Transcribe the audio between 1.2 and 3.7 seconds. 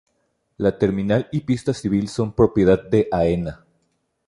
y pista civil son propiedad de Aena.